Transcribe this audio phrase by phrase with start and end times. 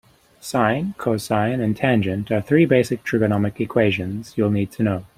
[0.39, 5.05] Sine, cosine and tangent are three basic trigonometric equations you'll need to know.